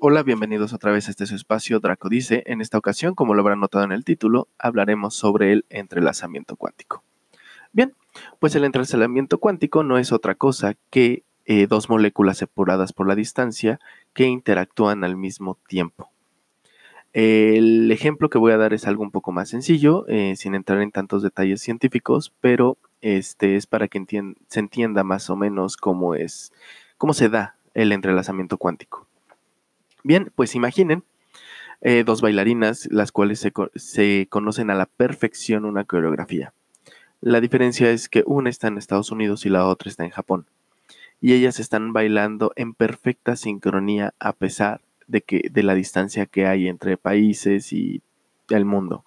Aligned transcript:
Hola, 0.00 0.22
bienvenidos 0.22 0.72
otra 0.72 0.92
vez 0.92 1.08
a 1.08 1.10
este 1.10 1.26
su 1.26 1.34
espacio 1.34 1.80
Draco 1.80 2.08
Dice. 2.08 2.44
En 2.46 2.60
esta 2.60 2.78
ocasión, 2.78 3.16
como 3.16 3.34
lo 3.34 3.40
habrán 3.40 3.58
notado 3.58 3.84
en 3.84 3.90
el 3.90 4.04
título, 4.04 4.46
hablaremos 4.56 5.16
sobre 5.16 5.50
el 5.50 5.64
entrelazamiento 5.70 6.54
cuántico. 6.54 7.02
Bien, 7.72 7.94
pues 8.38 8.54
el 8.54 8.62
entrelazamiento 8.62 9.38
cuántico 9.38 9.82
no 9.82 9.98
es 9.98 10.12
otra 10.12 10.36
cosa 10.36 10.76
que 10.90 11.24
eh, 11.46 11.66
dos 11.66 11.90
moléculas 11.90 12.38
separadas 12.38 12.92
por 12.92 13.08
la 13.08 13.16
distancia 13.16 13.80
que 14.12 14.26
interactúan 14.26 15.02
al 15.02 15.16
mismo 15.16 15.58
tiempo. 15.66 16.12
El 17.12 17.90
ejemplo 17.90 18.30
que 18.30 18.38
voy 18.38 18.52
a 18.52 18.56
dar 18.56 18.74
es 18.74 18.86
algo 18.86 19.02
un 19.02 19.10
poco 19.10 19.32
más 19.32 19.48
sencillo, 19.48 20.06
eh, 20.06 20.36
sin 20.36 20.54
entrar 20.54 20.80
en 20.80 20.92
tantos 20.92 21.24
detalles 21.24 21.60
científicos, 21.60 22.32
pero 22.40 22.78
este 23.00 23.56
es 23.56 23.66
para 23.66 23.88
que 23.88 24.04
se 24.46 24.60
entienda 24.60 25.02
más 25.02 25.28
o 25.28 25.34
menos 25.34 25.76
cómo 25.76 26.14
es, 26.14 26.52
cómo 26.98 27.14
se 27.14 27.28
da 27.28 27.56
el 27.74 27.90
entrelazamiento 27.90 28.58
cuántico. 28.58 29.07
Bien, 30.04 30.32
pues 30.34 30.54
imaginen 30.54 31.04
eh, 31.80 32.02
dos 32.04 32.20
bailarinas, 32.20 32.88
las 32.90 33.12
cuales 33.12 33.46
se, 33.74 34.26
conocen 34.28 34.70
a 34.70 34.74
la 34.74 34.86
perfección 34.86 35.64
una 35.64 35.84
coreografía. 35.84 36.52
La 37.20 37.40
diferencia 37.40 37.90
es 37.90 38.08
que 38.08 38.22
una 38.26 38.50
está 38.50 38.68
en 38.68 38.78
Estados 38.78 39.10
Unidos 39.10 39.46
y 39.46 39.48
la 39.48 39.66
otra 39.66 39.88
está 39.88 40.04
en 40.04 40.10
Japón. 40.10 40.46
Y 41.20 41.34
ellas 41.34 41.58
están 41.60 41.92
bailando 41.92 42.52
en 42.56 42.74
perfecta 42.74 43.36
sincronía 43.36 44.14
a 44.18 44.32
pesar 44.32 44.80
de, 45.06 45.22
que, 45.22 45.48
de 45.50 45.62
la 45.62 45.74
distancia 45.74 46.26
que 46.26 46.46
hay 46.46 46.68
entre 46.68 46.96
países 46.96 47.72
y 47.72 48.02
el 48.50 48.64
mundo. 48.64 49.04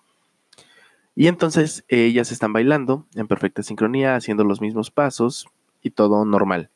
Y 1.16 1.27
entonces 1.27 1.84
ellas 1.88 2.32
están 2.32 2.54
bailando 2.54 3.05
en 3.16 3.27
perfecta 3.27 3.63
sincronía, 3.63 4.16
haciendo 4.16 4.44
los 4.44 4.62
mismos 4.62 4.91
pasos 4.91 5.48
y 5.82 5.91
todo 5.91 6.26
normal. 6.26 6.70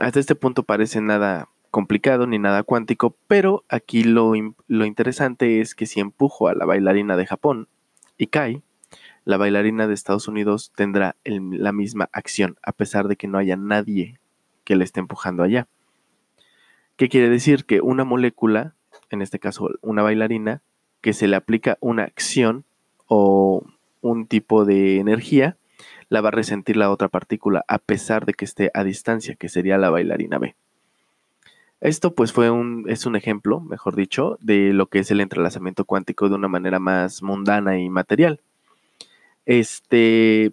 Hasta 0.00 0.20
este 0.20 0.34
punto 0.34 0.62
parece 0.62 1.00
nada 1.00 1.48
complicado 1.74 2.28
ni 2.28 2.38
nada 2.38 2.62
cuántico, 2.62 3.16
pero 3.26 3.64
aquí 3.68 4.04
lo, 4.04 4.36
interesante 4.36 5.60
es 5.60 5.74
que 5.74 5.86
si 5.86 5.98
empujo 5.98 6.46
a 6.46 6.54
la 6.54 6.66
bailarina 6.66 7.16
de 7.16 7.26
Japón 7.26 7.66
y 8.16 8.28
cae, 8.28 8.62
la 9.24 9.38
bailarina 9.38 9.88
de 9.88 9.94
Estados 9.94 10.28
Unidos 10.28 10.70
tendrá 10.76 11.16
la 11.24 11.72
misma 11.72 12.08
acción, 12.12 12.58
a 12.62 12.70
pesar 12.70 13.08
de 13.08 13.16
que 13.16 13.26
no 13.26 13.38
haya 13.38 13.56
nadie 13.56 14.20
que 14.62 14.76
le 14.76 14.84
esté 14.84 15.00
empujando 15.00 15.42
allá. 15.42 15.66
¿Qué 16.94 17.08
quiere 17.08 17.28
decir? 17.28 17.64
Que 17.64 17.80
una 17.80 18.04
molécula, 18.04 18.76
en 19.10 19.20
este 19.20 19.40
caso 19.40 19.70
una 19.80 20.04
bailarina, 20.04 20.62
que 21.00 21.12
se 21.12 21.26
le 21.26 21.34
aplica 21.34 21.76
una 21.80 22.04
acción 22.04 22.64
o 23.08 23.66
un 24.00 24.28
tipo 24.28 24.64
de 24.64 25.00
energía, 25.00 25.56
la 26.08 26.20
va 26.20 26.28
a 26.28 26.38
resentir 26.38 26.76
la 26.76 26.92
otra 26.92 27.08
partícula 27.08 27.64
a 27.66 27.80
pesar 27.80 28.26
de 28.26 28.34
que 28.34 28.44
esté 28.44 28.70
a 28.74 28.84
distancia, 28.84 29.34
que 29.34 29.48
sería 29.48 29.76
la 29.76 29.90
bailarina 29.90 30.38
B. 30.38 30.54
Esto 31.84 32.14
pues 32.14 32.32
fue 32.32 32.50
un, 32.50 32.86
es 32.88 33.04
un 33.04 33.14
ejemplo, 33.14 33.60
mejor 33.60 33.94
dicho, 33.94 34.38
de 34.40 34.72
lo 34.72 34.86
que 34.86 35.00
es 35.00 35.10
el 35.10 35.20
entrelazamiento 35.20 35.84
cuántico 35.84 36.30
de 36.30 36.34
una 36.34 36.48
manera 36.48 36.78
más 36.78 37.22
mundana 37.22 37.78
y 37.78 37.90
material. 37.90 38.40
Este, 39.44 40.52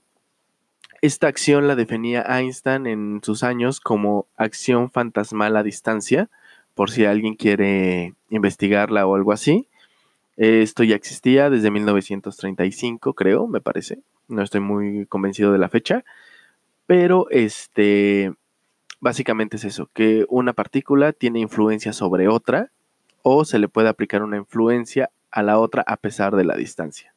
esta 1.01 1.27
acción 1.27 1.69
la 1.69 1.77
definía 1.77 2.21
Einstein 2.27 2.85
en 2.85 3.21
sus 3.23 3.43
años 3.43 3.79
como 3.79 4.27
acción 4.35 4.91
fantasmal 4.91 5.55
a 5.55 5.63
distancia, 5.63 6.29
por 6.75 6.91
si 6.91 7.05
alguien 7.05 7.35
quiere 7.35 8.13
investigarla 8.29 9.07
o 9.07 9.15
algo 9.15 9.31
así. 9.31 9.69
Esto 10.35 10.83
ya 10.83 10.97
existía 10.97 11.49
desde 11.49 11.71
1935, 11.71 13.13
creo, 13.13 13.47
me 13.47 13.61
parece. 13.61 13.99
No 14.27 14.43
estoy 14.43 14.59
muy 14.59 15.05
convencido 15.05 15.53
de 15.53 15.59
la 15.59 15.69
fecha. 15.69 16.03
Pero 16.87 17.29
este, 17.29 18.33
Básicamente 19.01 19.57
es 19.57 19.65
eso, 19.65 19.89
que 19.93 20.25
una 20.29 20.53
partícula 20.53 21.11
tiene 21.11 21.39
influencia 21.39 21.91
sobre 21.91 22.27
otra 22.27 22.71
o 23.23 23.45
se 23.45 23.57
le 23.57 23.67
puede 23.67 23.89
aplicar 23.89 24.21
una 24.21 24.37
influencia 24.37 25.09
a 25.31 25.41
la 25.41 25.57
otra 25.57 25.83
a 25.87 25.97
pesar 25.97 26.35
de 26.35 26.43
la 26.43 26.55
distancia. 26.55 27.13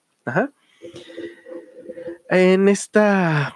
En 2.30 2.68
esta, 2.70 3.54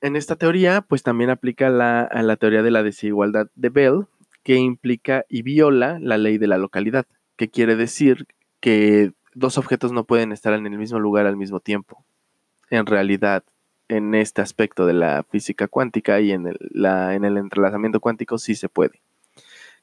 en 0.00 0.16
esta 0.16 0.34
teoría, 0.34 0.80
pues 0.82 1.04
también 1.04 1.30
aplica 1.30 1.70
la, 1.70 2.02
a 2.02 2.22
la 2.22 2.36
teoría 2.36 2.62
de 2.62 2.72
la 2.72 2.82
desigualdad 2.82 3.46
de 3.54 3.68
Bell, 3.68 4.06
que 4.42 4.56
implica 4.56 5.24
y 5.28 5.42
viola 5.42 5.98
la 6.00 6.18
ley 6.18 6.38
de 6.38 6.48
la 6.48 6.58
localidad, 6.58 7.06
que 7.36 7.48
quiere 7.48 7.76
decir 7.76 8.26
que 8.58 9.12
dos 9.34 9.58
objetos 9.58 9.92
no 9.92 10.04
pueden 10.04 10.32
estar 10.32 10.54
en 10.54 10.66
el 10.66 10.76
mismo 10.76 10.98
lugar 10.98 11.26
al 11.26 11.36
mismo 11.36 11.60
tiempo. 11.60 12.04
En 12.68 12.86
realidad, 12.86 13.44
en 13.90 14.14
este 14.14 14.40
aspecto 14.40 14.86
de 14.86 14.94
la 14.94 15.24
física 15.28 15.66
cuántica 15.66 16.20
y 16.20 16.30
en 16.30 16.46
el, 16.46 16.56
en 16.74 17.24
el 17.24 17.36
entrelazamiento 17.36 17.98
cuántico 17.98 18.38
sí 18.38 18.54
se 18.54 18.68
puede. 18.68 19.02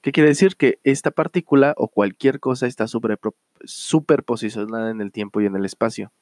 ¿Qué 0.02 0.14
quiere 0.14 0.30
decir? 0.30 0.56
Que 0.56 0.80
esta 0.84 1.12
partícula 1.12 1.74
o 1.76 1.90
cualquier 1.90 2.40
cosa 2.40 2.68
está 2.68 2.86
superposicionada 3.64 4.92
en 4.92 5.02
el 5.02 5.12
tiempo 5.12 5.42
y 5.42 5.46
en 5.46 5.58
el 5.58 5.66
espacio. 5.66 6.14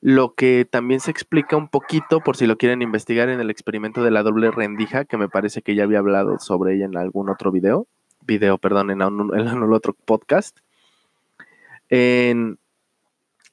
Lo 0.00 0.34
que 0.34 0.66
también 0.68 0.98
se 0.98 1.12
explica 1.12 1.56
un 1.56 1.68
poquito, 1.68 2.18
por 2.20 2.36
si 2.36 2.46
lo 2.46 2.58
quieren 2.58 2.82
investigar, 2.82 3.28
en 3.28 3.38
el 3.38 3.50
experimento 3.50 4.02
de 4.02 4.10
la 4.10 4.24
doble 4.24 4.50
rendija, 4.50 5.04
que 5.04 5.16
me 5.16 5.28
parece 5.28 5.62
que 5.62 5.76
ya 5.76 5.84
había 5.84 6.00
hablado 6.00 6.40
sobre 6.40 6.74
ella 6.74 6.86
en 6.86 6.96
algún 6.96 7.30
otro 7.30 7.52
video, 7.52 7.86
video, 8.26 8.58
perdón, 8.58 8.90
en, 8.90 9.02
en 9.02 9.62
otro 9.72 9.94
podcast. 10.04 10.58
En, 11.88 12.58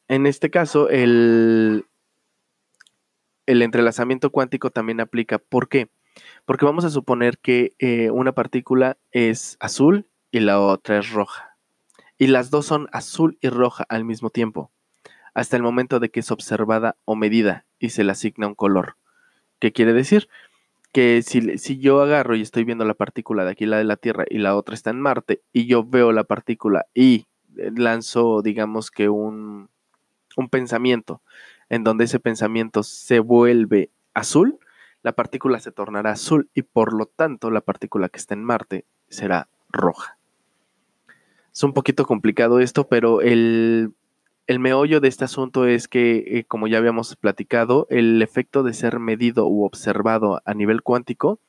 en 0.08 0.26
este 0.26 0.50
caso, 0.50 0.90
el, 0.90 1.86
el 3.50 3.64
entrelazamiento 3.64 4.30
cuántico 4.30 4.70
también 4.70 5.02
aplica. 5.02 5.40
¿Por 5.40 5.70
qué? 5.70 5.90
Porque 6.46 6.66
vamos 6.66 6.86
a 6.86 6.92
suponer 6.92 7.40
que 7.40 7.74
eh, 7.80 8.12
una 8.12 8.34
partícula 8.34 8.98
es 9.12 9.58
azul 9.60 10.06
y 10.30 10.42
la 10.42 10.62
otra 10.62 11.00
es 11.00 11.10
roja. 11.10 11.58
Y 12.20 12.28
las 12.28 12.52
dos 12.52 12.68
son 12.68 12.88
azul 12.92 13.40
y 13.42 13.50
roja 13.50 13.86
al 13.90 14.06
mismo 14.06 14.30
tiempo, 14.30 14.70
hasta 15.34 15.58
el 15.58 15.64
momento 15.64 16.00
de 16.00 16.10
que 16.10 16.20
es 16.20 16.30
observada 16.30 16.96
o 17.06 17.16
medida 17.16 17.66
y 17.80 17.90
se 17.90 18.04
le 18.04 18.12
asigna 18.12 18.46
un 18.46 18.54
color. 18.54 18.98
¿Qué 19.58 19.72
quiere 19.72 19.94
decir? 19.94 20.30
Que 20.92 21.24
si, 21.24 21.58
si 21.58 21.80
yo 21.80 22.02
agarro 22.04 22.36
y 22.36 22.42
estoy 22.42 22.66
viendo 22.66 22.86
la 22.86 22.94
partícula 22.94 23.46
de 23.46 23.52
aquí, 23.52 23.66
la 23.66 23.78
de 23.78 23.84
la 23.84 23.96
Tierra, 23.96 24.26
y 24.30 24.38
la 24.38 24.56
otra 24.56 24.76
está 24.76 24.92
en 24.92 25.02
Marte, 25.02 25.42
y 25.54 25.66
yo 25.66 25.84
veo 25.84 26.12
la 26.12 26.24
partícula 26.24 26.86
y 26.94 27.26
lanzo, 27.56 28.44
digamos 28.44 28.92
que 28.92 29.10
un, 29.10 29.70
un 30.38 30.50
pensamiento 30.50 31.24
en 31.69 31.84
donde 31.84 32.06
ese 32.06 32.19
pensamiento 32.19 32.84
se 32.84 33.19
vuelve 33.19 33.91
azul, 34.13 34.59
la 35.02 35.13
partícula 35.13 35.59
se 35.59 35.72
tornará 35.72 36.12
azul 36.12 36.50
y 36.53 36.63
por 36.63 36.94
lo 36.94 37.06
tanto 37.06 37.52
la 37.52 37.62
partícula 37.62 38.09
que 38.09 38.18
está 38.18 38.34
en 38.34 38.44
Marte 38.44 38.85
será 39.07 39.47
roja. 39.69 40.18
Es 41.53 41.63
un 41.63 41.74
poquito 41.74 42.06
complicado 42.06 42.59
esto, 42.59 42.88
pero 42.88 43.22
el, 43.22 43.94
meollo 44.47 45.00
de 45.00 45.07
este 45.07 45.25
asunto 45.25 45.66
es 45.66 45.88
que, 45.88 46.24
eh, 46.28 46.44
como 46.46 46.68
ya 46.68 46.78
habíamos 46.78 47.16
platicado, 47.16 47.88
el 47.90 48.22
efecto 48.22 48.63
de 48.63 48.74
ser 48.74 49.00
medido 49.00 49.47
u 49.47 49.63
observado 49.63 50.41
a 50.46 50.53
nivel 50.53 50.81
cuántico, 50.81 51.40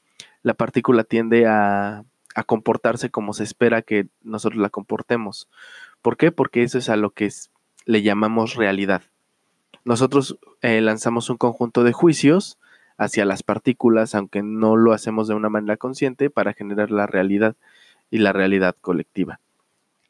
la 0.42 0.54
partícula 0.54 1.04
tiende 1.04 1.46
a, 1.46 2.04
a 2.34 2.44
comportarse 2.44 3.10
como 3.10 3.32
se 3.32 3.44
espera 3.44 3.82
que 3.82 4.08
nosotros 4.22 4.60
la 4.60 4.70
comportemos. 4.70 5.48
¿Por 6.02 6.16
qué? 6.16 6.32
Porque 6.32 6.62
eso 6.62 6.78
es 6.78 6.88
a 6.88 6.96
lo 6.96 7.10
que 7.10 7.30
le 7.84 8.02
llamamos 8.02 8.54
realidad 8.54 9.02
nosotros 9.84 10.38
eh, 10.62 10.80
lanzamos 10.80 11.30
un 11.30 11.36
conjunto 11.36 11.84
de 11.84 11.92
juicios 11.92 12.58
hacia 12.96 13.24
las 13.24 13.42
partículas, 13.42 14.14
aunque 14.14 14.42
no 14.42 14.76
lo 14.76 14.92
hacemos 14.92 15.26
de 15.26 15.34
una 15.34 15.48
manera 15.48 15.76
consciente, 15.76 16.30
para 16.30 16.52
generar 16.52 16.90
la 16.90 17.06
realidad 17.06 17.56
y 18.10 18.18
la 18.18 18.32
realidad 18.32 18.76
colectiva. 18.80 19.40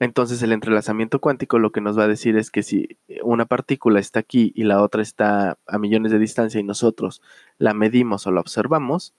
Entonces 0.01 0.43
el 0.43 0.53
entrelazamiento 0.53 1.21
cuántico 1.21 1.59
lo 1.59 1.73
que 1.73 1.83
nos 1.83 1.99
va 1.99 2.05
a 2.05 2.09
decir 2.09 2.37
es 2.37 2.51
que 2.51 2.63
si 2.63 2.97
una 3.23 3.45
partícula 3.45 4.01
está 4.01 4.21
aquí 4.21 4.51
y 4.57 4.65
la 4.65 4.83
otra 4.83 5.03
está 5.03 5.59
a 5.67 5.79
millones 5.79 6.11
de 6.11 6.19
distancia 6.19 6.59
y 6.59 6.65
nosotros 6.65 7.21
la 7.59 7.75
medimos 7.75 8.27
o 8.27 8.33
la 8.33 8.41
observamos, 8.41 9.13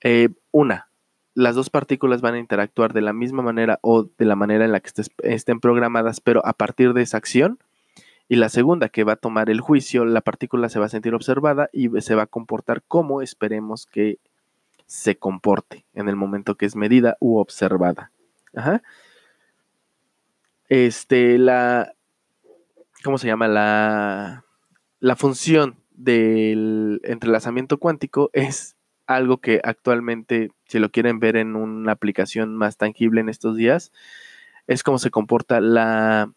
eh, 0.00 0.28
una, 0.52 0.88
las 1.34 1.56
dos 1.56 1.68
partículas 1.68 2.20
van 2.20 2.34
a 2.34 2.38
interactuar 2.38 2.92
de 2.92 3.00
la 3.00 3.12
misma 3.12 3.42
manera 3.42 3.80
o 3.82 4.04
de 4.04 4.24
la 4.24 4.36
manera 4.36 4.64
en 4.64 4.72
la 4.72 4.80
que 4.80 4.90
estén 5.24 5.58
programadas, 5.58 6.20
pero 6.20 6.46
a 6.46 6.52
partir 6.52 6.94
de 6.94 7.02
esa 7.02 7.16
acción 7.16 7.58
y 8.28 8.36
la 8.36 8.50
segunda, 8.50 8.90
que 8.90 9.04
va 9.04 9.14
a 9.14 9.16
tomar 9.16 9.48
el 9.48 9.62
juicio, 9.62 10.04
la 10.04 10.20
partícula 10.20 10.68
se 10.68 10.78
va 10.78 10.86
a 10.86 10.90
sentir 10.90 11.14
observada 11.14 11.70
y 11.72 11.88
se 12.02 12.14
va 12.14 12.24
a 12.24 12.26
comportar 12.26 12.82
como 12.86 13.22
esperemos 13.22 13.86
que 13.86 14.18
se 14.84 15.16
comporte 15.16 15.86
en 15.94 16.08
el 16.08 16.16
momento 16.16 16.56
que 16.56 16.66
es 16.66 16.76
medida 16.76 17.16
u 17.20 17.38
observada. 17.38 18.12
Ajá. 18.54 18.82
Este, 20.68 21.38
la, 21.38 21.94
¿cómo 23.02 23.16
se 23.16 23.26
llama? 23.26 23.48
La, 23.48 24.44
la 25.00 25.16
función 25.16 25.76
del 25.92 27.00
entrelazamiento 27.04 27.78
cuántico 27.78 28.28
es 28.34 28.76
algo 29.06 29.38
que 29.38 29.62
actualmente, 29.64 30.50
si 30.66 30.78
lo 30.78 30.90
quieren 30.90 31.18
ver 31.18 31.36
en 31.36 31.56
una 31.56 31.92
aplicación 31.92 32.54
más 32.54 32.76
tangible 32.76 33.22
en 33.22 33.30
estos 33.30 33.56
días, 33.56 33.90
es 34.66 34.82
cómo 34.82 34.98
se 34.98 35.10
comporta 35.10 35.62
la 35.62 36.30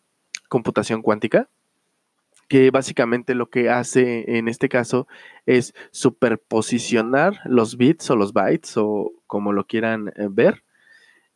computación 0.47 1.01
cuántica 1.01 1.49
que 2.51 2.69
básicamente 2.69 3.33
lo 3.33 3.49
que 3.49 3.69
hace 3.69 4.25
en 4.37 4.49
este 4.49 4.67
caso 4.67 5.07
es 5.45 5.73
superposicionar 5.91 7.39
los 7.45 7.77
bits 7.77 8.09
o 8.09 8.17
los 8.17 8.33
bytes 8.33 8.75
o 8.75 9.13
como 9.25 9.53
lo 9.53 9.65
quieran 9.67 10.09
eh, 10.17 10.27
ver 10.29 10.65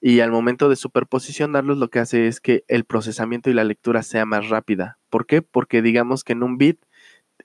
Y 0.01 0.19
al 0.19 0.29
momento 0.29 0.67
de 0.67 0.75
superposicionarlos, 0.75 1.77
lo 1.77 1.87
que 1.87 1.99
hace 1.99 2.27
es 2.27 2.41
que 2.41 2.65
el 2.67 2.83
procesamiento 2.83 3.49
y 3.49 3.53
la 3.53 3.63
lectura 3.63 4.03
sea 4.03 4.25
más 4.25 4.49
rápida. 4.49 4.99
¿Por 5.09 5.25
qué? 5.25 5.41
Porque 5.41 5.81
digamos 5.81 6.25
que 6.25 6.33
en 6.33 6.43
un 6.43 6.57
bit, 6.57 6.81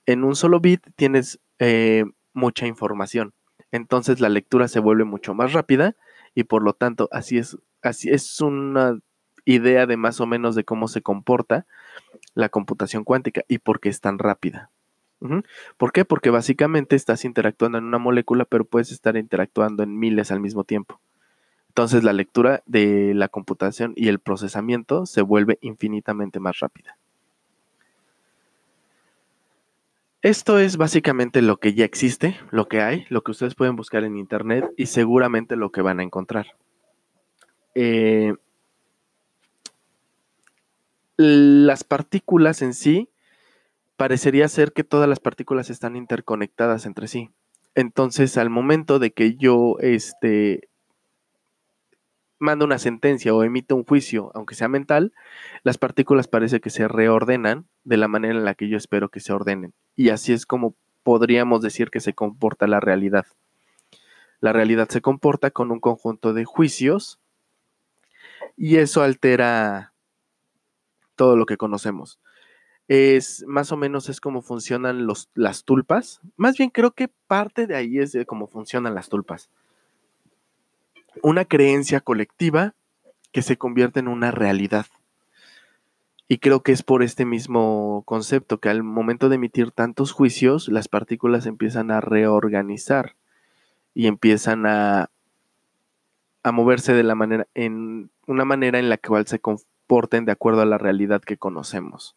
en 0.05 0.25
un 0.25 0.35
solo 0.35 0.59
bit, 0.59 0.85
tienes 0.97 1.39
eh, 1.59 2.03
mucha 2.33 2.67
información. 2.67 3.33
Entonces 3.71 4.19
la 4.19 4.27
lectura 4.27 4.67
se 4.67 4.81
vuelve 4.81 5.05
mucho 5.05 5.33
más 5.33 5.53
rápida 5.53 5.95
y 6.35 6.43
por 6.43 6.61
lo 6.61 6.73
tanto 6.73 7.07
así 7.13 7.37
es, 7.37 7.57
así 7.81 8.09
es 8.09 8.41
una 8.41 8.99
idea 9.45 9.85
de 9.85 9.95
más 9.95 10.19
o 10.19 10.27
menos 10.27 10.55
de 10.55 10.65
cómo 10.65 10.89
se 10.89 11.01
comporta 11.01 11.65
la 12.33 12.49
computación 12.49 13.03
cuántica 13.03 13.43
y 13.47 13.59
por 13.59 13.79
qué 13.79 13.89
es 13.89 14.01
tan 14.01 14.19
rápida. 14.19 14.69
¿Por 15.77 15.91
qué? 15.91 16.03
Porque 16.03 16.31
básicamente 16.31 16.95
estás 16.95 17.25
interactuando 17.25 17.77
en 17.77 17.83
una 17.83 17.99
molécula, 17.99 18.45
pero 18.45 18.65
puedes 18.65 18.91
estar 18.91 19.15
interactuando 19.17 19.83
en 19.83 19.99
miles 19.99 20.31
al 20.31 20.39
mismo 20.39 20.63
tiempo. 20.63 20.99
Entonces 21.67 22.03
la 22.03 22.11
lectura 22.11 22.63
de 22.65 23.13
la 23.13 23.29
computación 23.29 23.93
y 23.95 24.07
el 24.07 24.19
procesamiento 24.19 25.05
se 25.05 25.21
vuelve 25.21 25.59
infinitamente 25.61 26.39
más 26.39 26.59
rápida. 26.59 26.97
Esto 30.23 30.59
es 30.59 30.77
básicamente 30.77 31.41
lo 31.41 31.57
que 31.57 31.73
ya 31.73 31.85
existe, 31.85 32.37
lo 32.51 32.67
que 32.67 32.81
hay, 32.81 33.05
lo 33.09 33.23
que 33.23 33.31
ustedes 33.31 33.55
pueden 33.55 33.75
buscar 33.75 34.03
en 34.03 34.17
Internet 34.17 34.65
y 34.77 34.87
seguramente 34.87 35.55
lo 35.55 35.71
que 35.71 35.81
van 35.81 35.99
a 35.99 36.03
encontrar. 36.03 36.47
Eh, 37.73 38.35
las 41.17 41.83
partículas 41.83 42.61
en 42.61 42.73
sí, 42.73 43.09
parecería 43.95 44.47
ser 44.47 44.73
que 44.73 44.83
todas 44.83 45.07
las 45.07 45.19
partículas 45.19 45.69
están 45.69 45.95
interconectadas 45.95 46.85
entre 46.85 47.07
sí. 47.07 47.29
Entonces, 47.75 48.37
al 48.37 48.49
momento 48.49 48.99
de 48.99 49.11
que 49.11 49.35
yo 49.35 49.77
este, 49.79 50.69
mando 52.39 52.65
una 52.65 52.79
sentencia 52.79 53.33
o 53.33 53.43
emito 53.43 53.75
un 53.75 53.85
juicio, 53.85 54.31
aunque 54.33 54.55
sea 54.55 54.67
mental, 54.67 55.13
las 55.63 55.77
partículas 55.77 56.27
parece 56.27 56.59
que 56.59 56.71
se 56.71 56.87
reordenan 56.87 57.67
de 57.83 57.97
la 57.97 58.07
manera 58.07 58.33
en 58.33 58.43
la 58.43 58.55
que 58.55 58.67
yo 58.67 58.77
espero 58.77 59.09
que 59.09 59.19
se 59.19 59.31
ordenen. 59.31 59.73
Y 59.95 60.09
así 60.09 60.33
es 60.33 60.45
como 60.45 60.75
podríamos 61.03 61.61
decir 61.61 61.91
que 61.91 61.99
se 61.99 62.13
comporta 62.13 62.67
la 62.67 62.79
realidad. 62.79 63.25
La 64.39 64.53
realidad 64.53 64.89
se 64.89 65.01
comporta 65.01 65.51
con 65.51 65.71
un 65.71 65.79
conjunto 65.79 66.33
de 66.33 66.45
juicios 66.45 67.19
y 68.57 68.77
eso 68.77 69.03
altera 69.03 69.90
todo 71.21 71.35
lo 71.35 71.45
que 71.45 71.55
conocemos. 71.55 72.19
Es 72.87 73.45
más 73.47 73.71
o 73.71 73.77
menos 73.77 74.09
es 74.09 74.19
como 74.19 74.41
funcionan 74.41 75.05
los, 75.05 75.29
las 75.35 75.65
tulpas. 75.65 76.19
Más 76.35 76.57
bien 76.57 76.71
creo 76.71 76.93
que 76.95 77.09
parte 77.27 77.67
de 77.67 77.75
ahí 77.75 77.99
es 77.99 78.11
de 78.11 78.25
cómo 78.25 78.47
funcionan 78.47 78.95
las 78.95 79.07
tulpas. 79.07 79.51
Una 81.21 81.45
creencia 81.45 81.99
colectiva 82.01 82.73
que 83.31 83.43
se 83.43 83.55
convierte 83.55 83.99
en 83.99 84.07
una 84.07 84.31
realidad. 84.31 84.87
Y 86.27 86.39
creo 86.39 86.63
que 86.63 86.71
es 86.71 86.81
por 86.81 87.03
este 87.03 87.23
mismo 87.23 88.01
concepto 88.07 88.59
que 88.59 88.69
al 88.69 88.81
momento 88.81 89.29
de 89.29 89.35
emitir 89.35 89.69
tantos 89.69 90.13
juicios, 90.13 90.69
las 90.69 90.87
partículas 90.87 91.45
empiezan 91.45 91.91
a 91.91 92.01
reorganizar 92.01 93.15
y 93.93 94.07
empiezan 94.07 94.65
a, 94.65 95.11
a 96.41 96.51
moverse 96.51 96.95
de 96.95 97.03
la 97.03 97.13
manera, 97.13 97.47
en 97.53 98.09
una 98.25 98.43
manera 98.43 98.79
en 98.79 98.89
la 98.89 98.97
cual 98.97 99.27
se, 99.27 99.39
de 99.91 100.31
acuerdo 100.31 100.61
a 100.61 100.65
la 100.65 100.77
realidad 100.77 101.21
que 101.21 101.37
conocemos. 101.37 102.15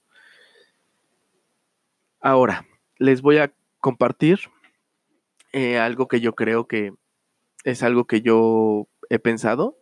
Ahora, 2.21 2.67
les 2.99 3.21
voy 3.21 3.39
a 3.39 3.53
compartir 3.81 4.39
eh, 5.53 5.79
algo 5.79 6.07
que 6.07 6.21
yo 6.21 6.35
creo 6.35 6.69
que 6.69 6.93
es 7.65 7.83
algo 7.83 8.05
que 8.05 8.21
yo 8.21 8.87
he 9.11 9.19
pensado 9.19 9.77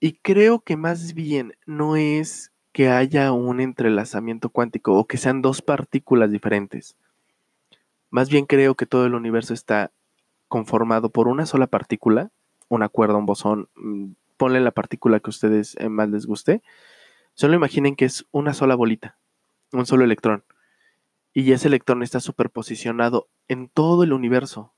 y 0.00 0.14
creo 0.14 0.60
que 0.60 0.76
más 0.76 1.14
bien 1.14 1.52
no 1.64 1.94
es 1.94 2.52
que 2.72 2.88
haya 2.88 3.32
un 3.32 3.60
entrelazamiento 3.60 4.50
cuántico 4.50 4.94
o 4.94 5.06
que 5.06 5.16
sean 5.16 5.42
dos 5.42 5.62
partículas 5.62 6.32
diferentes. 6.32 6.96
Más 8.10 8.28
bien 8.28 8.46
creo 8.46 8.74
que 8.74 8.86
todo 8.86 9.06
el 9.06 9.14
universo 9.14 9.54
está 9.54 9.92
conformado 10.48 11.10
por 11.10 11.28
una 11.28 11.46
sola 11.46 11.68
partícula, 11.68 12.30
una 12.68 12.88
cuerda, 12.88 13.16
un 13.16 13.26
bosón, 13.26 13.68
mm, 13.76 14.12
ponle 14.36 14.60
la 14.60 14.72
partícula 14.72 15.20
que 15.20 15.28
a 15.28 15.30
ustedes 15.30 15.76
eh, 15.78 15.88
más 15.88 16.10
les 16.10 16.26
guste, 16.26 16.62
Solo 17.36 17.54
imaginen 17.54 17.96
que 17.96 18.06
es 18.06 18.26
una 18.32 18.54
sola 18.54 18.74
bolita, 18.74 19.18
un 19.70 19.84
solo 19.84 20.04
electrón. 20.04 20.42
Y 21.34 21.52
ese 21.52 21.68
electrón 21.68 22.02
está 22.02 22.18
superposicionado 22.18 23.28
en 23.46 23.68
todo 23.68 24.04
el 24.04 24.14
universo. 24.14 24.72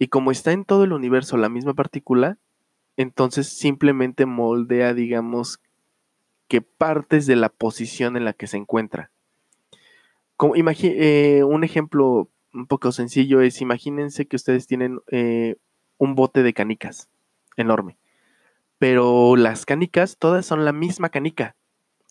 Y 0.00 0.08
como 0.08 0.32
está 0.32 0.50
en 0.50 0.64
todo 0.64 0.82
el 0.82 0.92
universo 0.92 1.36
la 1.36 1.48
misma 1.48 1.74
partícula, 1.74 2.38
entonces 2.96 3.48
simplemente 3.48 4.26
moldea, 4.26 4.94
digamos, 4.94 5.60
que 6.48 6.60
partes 6.60 7.26
de 7.26 7.36
la 7.36 7.50
posición 7.50 8.16
en 8.16 8.24
la 8.24 8.32
que 8.32 8.48
se 8.48 8.56
encuentra. 8.56 9.12
Como, 10.36 10.54
eh, 10.56 11.44
un 11.44 11.62
ejemplo 11.62 12.28
un 12.52 12.66
poco 12.66 12.90
sencillo 12.90 13.42
es, 13.42 13.60
imagínense 13.60 14.26
que 14.26 14.34
ustedes 14.34 14.66
tienen 14.66 14.98
eh, 15.12 15.54
un 15.98 16.16
bote 16.16 16.42
de 16.42 16.52
canicas 16.52 17.08
enorme 17.56 17.96
pero 18.82 19.36
las 19.36 19.64
canicas 19.64 20.16
todas 20.18 20.44
son 20.44 20.64
la 20.64 20.72
misma 20.72 21.08
canica 21.08 21.54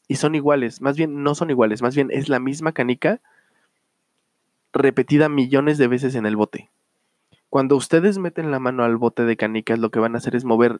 y 0.07 0.15
son 0.15 0.35
iguales, 0.35 0.79
más 0.79 0.95
bien 0.95 1.21
no 1.21 1.35
son 1.35 1.49
iguales, 1.49 1.81
más 1.81 1.97
bien 1.97 2.07
es 2.13 2.29
la 2.29 2.39
misma 2.39 2.71
canica 2.71 3.19
repetida 4.71 5.27
millones 5.27 5.77
de 5.77 5.87
veces 5.87 6.15
en 6.15 6.25
el 6.25 6.37
bote. 6.37 6.71
Cuando 7.49 7.75
ustedes 7.75 8.19
meten 8.19 8.51
la 8.51 8.59
mano 8.59 8.85
al 8.85 8.95
bote 8.95 9.25
de 9.25 9.35
canicas, 9.35 9.79
lo 9.79 9.91
que 9.91 9.99
van 9.99 10.15
a 10.15 10.19
hacer 10.19 10.33
es 10.33 10.45
mover 10.45 10.79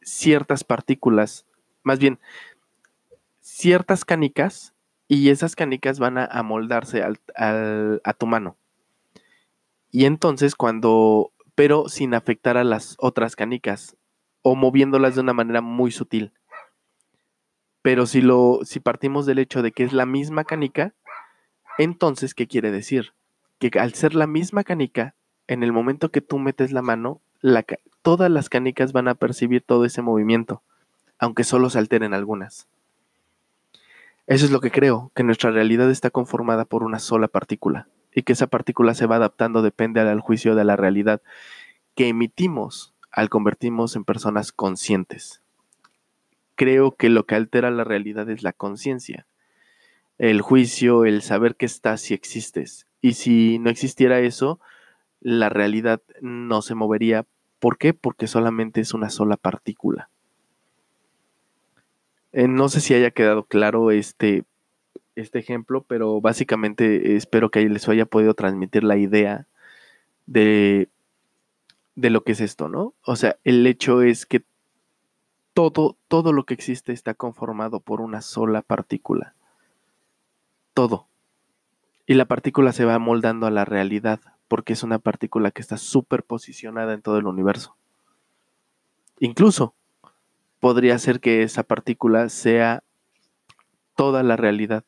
ciertas 0.00 0.64
partículas, 0.64 1.44
más 1.82 1.98
bien 1.98 2.18
ciertas 3.42 4.06
canicas, 4.06 4.72
y 5.06 5.28
esas 5.28 5.54
canicas 5.54 5.98
van 5.98 6.16
a 6.16 6.24
amoldarse 6.24 7.02
a 7.36 8.12
tu 8.14 8.26
mano. 8.26 8.56
Y 9.90 10.06
entonces 10.06 10.54
cuando, 10.54 11.30
pero 11.54 11.90
sin 11.90 12.14
afectar 12.14 12.56
a 12.56 12.64
las 12.64 12.96
otras 12.98 13.36
canicas, 13.36 13.98
o 14.42 14.54
moviéndolas 14.54 15.14
de 15.14 15.20
una 15.20 15.32
manera 15.32 15.60
muy 15.60 15.90
sutil. 15.90 16.32
Pero 17.82 18.06
si 18.06 18.20
lo 18.20 18.60
si 18.64 18.80
partimos 18.80 19.26
del 19.26 19.38
hecho 19.38 19.62
de 19.62 19.72
que 19.72 19.84
es 19.84 19.92
la 19.92 20.06
misma 20.06 20.44
canica, 20.44 20.92
entonces 21.78 22.34
¿qué 22.34 22.46
quiere 22.46 22.70
decir? 22.70 23.12
Que 23.58 23.78
al 23.78 23.94
ser 23.94 24.14
la 24.14 24.26
misma 24.26 24.64
canica, 24.64 25.14
en 25.46 25.62
el 25.62 25.72
momento 25.72 26.10
que 26.10 26.20
tú 26.20 26.38
metes 26.38 26.72
la 26.72 26.82
mano, 26.82 27.20
todas 28.02 28.30
las 28.30 28.48
canicas 28.48 28.92
van 28.92 29.08
a 29.08 29.14
percibir 29.14 29.62
todo 29.62 29.84
ese 29.84 30.02
movimiento, 30.02 30.62
aunque 31.18 31.44
solo 31.44 31.70
se 31.70 31.78
alteren 31.78 32.14
algunas. 32.14 32.68
Eso 34.26 34.44
es 34.44 34.52
lo 34.52 34.60
que 34.60 34.70
creo, 34.70 35.10
que 35.14 35.24
nuestra 35.24 35.50
realidad 35.50 35.90
está 35.90 36.10
conformada 36.10 36.64
por 36.64 36.84
una 36.84 36.98
sola 36.98 37.28
partícula 37.28 37.88
y 38.14 38.22
que 38.22 38.32
esa 38.32 38.46
partícula 38.46 38.94
se 38.94 39.06
va 39.06 39.16
adaptando 39.16 39.62
depende 39.62 40.00
al 40.00 40.20
juicio 40.20 40.54
de 40.54 40.64
la 40.64 40.76
realidad 40.76 41.20
que 41.94 42.08
emitimos 42.08 42.89
al 43.12 43.28
convertirnos 43.28 43.96
en 43.96 44.04
personas 44.04 44.52
conscientes. 44.52 45.42
Creo 46.54 46.92
que 46.92 47.08
lo 47.08 47.24
que 47.24 47.34
altera 47.34 47.70
la 47.70 47.84
realidad 47.84 48.28
es 48.28 48.42
la 48.42 48.52
conciencia, 48.52 49.26
el 50.18 50.42
juicio, 50.42 51.04
el 51.04 51.22
saber 51.22 51.56
que 51.56 51.66
estás 51.66 52.02
si 52.02 52.14
existes. 52.14 52.86
Y 53.00 53.14
si 53.14 53.58
no 53.58 53.70
existiera 53.70 54.20
eso, 54.20 54.60
la 55.20 55.48
realidad 55.48 56.02
no 56.20 56.60
se 56.62 56.74
movería. 56.74 57.24
¿Por 57.58 57.78
qué? 57.78 57.94
Porque 57.94 58.26
solamente 58.26 58.80
es 58.80 58.92
una 58.92 59.10
sola 59.10 59.36
partícula. 59.36 60.10
Eh, 62.32 62.48
no 62.48 62.68
sé 62.68 62.80
si 62.80 62.94
haya 62.94 63.10
quedado 63.10 63.44
claro 63.44 63.90
este, 63.90 64.44
este 65.16 65.38
ejemplo, 65.38 65.84
pero 65.88 66.20
básicamente 66.20 67.16
espero 67.16 67.50
que 67.50 67.66
les 67.68 67.88
haya 67.88 68.06
podido 68.06 68.34
transmitir 68.34 68.84
la 68.84 68.96
idea 68.96 69.46
de 70.26 70.88
de 71.94 72.10
lo 72.10 72.22
que 72.22 72.32
es 72.32 72.40
esto, 72.40 72.68
¿no? 72.68 72.94
O 73.04 73.16
sea, 73.16 73.36
el 73.44 73.66
hecho 73.66 74.02
es 74.02 74.26
que 74.26 74.44
todo, 75.54 75.96
todo 76.08 76.32
lo 76.32 76.44
que 76.44 76.54
existe 76.54 76.92
está 76.92 77.14
conformado 77.14 77.80
por 77.80 78.00
una 78.00 78.22
sola 78.22 78.62
partícula. 78.62 79.34
Todo. 80.74 81.08
Y 82.06 82.14
la 82.14 82.24
partícula 82.24 82.72
se 82.72 82.84
va 82.84 82.98
moldando 82.98 83.46
a 83.46 83.50
la 83.50 83.64
realidad 83.64 84.20
porque 84.48 84.72
es 84.72 84.82
una 84.82 84.98
partícula 84.98 85.52
que 85.52 85.62
está 85.62 85.76
superposicionada 85.76 86.92
en 86.92 87.02
todo 87.02 87.18
el 87.18 87.26
universo. 87.26 87.76
Incluso 89.20 89.74
podría 90.58 90.98
ser 90.98 91.20
que 91.20 91.42
esa 91.42 91.62
partícula 91.62 92.28
sea 92.28 92.82
toda 93.94 94.22
la 94.22 94.36
realidad. 94.36 94.84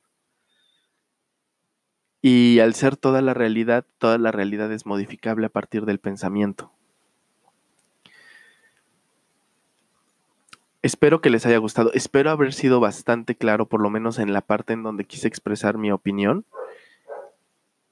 Y 2.23 2.61
al 2.61 2.75
ser 2.75 2.97
toda 2.97 3.21
la 3.21 3.35
realidad, 3.35 3.85
toda 3.99 4.19
la 4.19 4.33
realidad 4.33 4.73
es 4.73 4.87
modificable 4.87 5.47
a 5.47 5.51
partir 5.51 5.85
del 5.87 5.99
pensamiento. 5.99 6.73
Espero 10.83 11.21
que 11.21 11.31
les 11.31 11.47
haya 11.47 11.59
gustado. 11.59 11.93
Espero 11.95 12.31
haber 12.31 12.53
sido 12.53 12.81
bastante 12.81 13.37
claro, 13.37 13.67
por 13.67 13.81
lo 13.81 13.89
menos 13.89 14.19
en 14.19 14.33
la 14.33 14.41
parte 14.41 14.73
en 14.73 14.83
donde 14.83 15.05
quise 15.05 15.29
expresar 15.29 15.79
mi 15.79 15.93
opinión. 15.93 16.45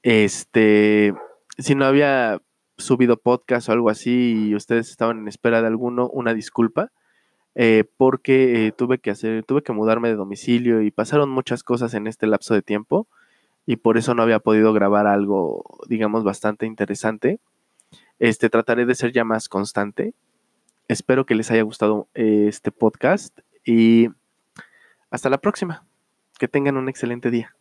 Este, 0.03 1.13
si 1.57 1.73
no 1.73 1.85
había 1.85 2.41
subido 2.77 3.15
podcast 3.15 3.69
o 3.69 3.71
algo 3.71 3.89
así 3.89 4.49
y 4.49 4.55
ustedes 4.55 4.89
estaban 4.89 5.19
en 5.19 5.29
espera 5.29 5.61
de 5.61 5.67
alguno, 5.67 6.09
una 6.09 6.33
disculpa. 6.33 6.91
Eh, 7.55 7.85
porque 7.97 8.67
eh, 8.67 8.71
tuve 8.71 8.99
que 8.99 9.11
hacer, 9.11 9.43
tuve 9.43 9.61
que 9.61 9.73
mudarme 9.73 10.07
de 10.09 10.15
domicilio 10.15 10.81
y 10.81 10.91
pasaron 10.91 11.29
muchas 11.29 11.63
cosas 11.63 11.93
en 11.93 12.07
este 12.07 12.25
lapso 12.25 12.53
de 12.53 12.61
tiempo 12.61 13.07
y 13.65 13.75
por 13.75 13.97
eso 13.97 14.15
no 14.15 14.23
había 14.23 14.39
podido 14.39 14.71
grabar 14.71 15.05
algo, 15.07 15.79
digamos, 15.87 16.23
bastante 16.23 16.65
interesante. 16.65 17.39
Este, 18.19 18.49
trataré 18.49 18.85
de 18.85 18.95
ser 18.95 19.11
ya 19.11 19.23
más 19.23 19.49
constante 19.49 20.13
espero 20.91 21.25
que 21.25 21.35
les 21.35 21.49
haya 21.51 21.61
gustado 21.61 22.09
eh, 22.13 22.45
este 22.47 22.71
podcast 22.71 23.39
y 23.65 24.09
hasta 25.09 25.29
la 25.29 25.39
próxima. 25.39 25.85
Que 26.37 26.47
tengan 26.47 26.77
un 26.77 26.89
excelente 26.89 27.29
día. 27.29 27.55